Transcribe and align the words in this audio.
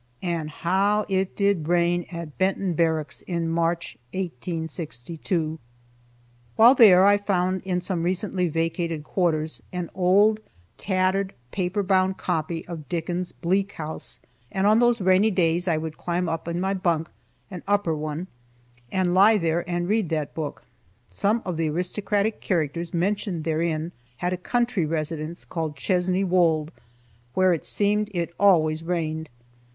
And 0.23 0.49
how 0.49 1.05
it 1.09 1.35
did 1.35 1.67
rain 1.67 2.07
at 2.11 2.39
Benton 2.39 2.73
Barracks 2.73 3.21
in 3.21 3.47
March, 3.47 3.99
1862! 4.13 5.59
While 6.55 6.73
there, 6.73 7.05
I 7.05 7.17
found 7.17 7.61
in 7.61 7.81
some 7.81 8.01
recently 8.01 8.47
vacated 8.47 9.03
quarters 9.03 9.61
an 9.71 9.91
old 9.93 10.39
tattered, 10.79 11.35
paper 11.51 11.83
bound 11.83 12.17
copy 12.17 12.65
of 12.67 12.89
Dickens' 12.89 13.31
"Bleak 13.31 13.73
House," 13.73 14.19
and 14.51 14.65
on 14.65 14.79
those 14.79 15.01
rainy 15.01 15.29
days 15.29 15.67
I 15.67 15.77
would 15.77 15.99
climb 15.99 16.27
up 16.27 16.47
in 16.47 16.59
my 16.59 16.73
bunk 16.73 17.11
(an 17.51 17.61
upper 17.67 17.95
one), 17.95 18.25
and 18.91 19.13
lie 19.13 19.37
there 19.37 19.63
and 19.69 19.87
read 19.87 20.09
that 20.09 20.33
book. 20.33 20.65
Some 21.11 21.43
of 21.45 21.57
the 21.57 21.69
aristocratic 21.69 22.41
characters 22.41 22.91
mentioned 22.91 23.43
therein 23.43 23.91
had 24.17 24.33
a 24.33 24.37
country 24.37 24.83
residence 24.87 25.45
called 25.45 25.75
"Chesney 25.75 26.23
Wold," 26.23 26.71
where 27.35 27.53
it 27.53 27.63
seemed 27.65 28.09
it 28.15 28.33
always 28.39 28.81
rained. 28.81 29.29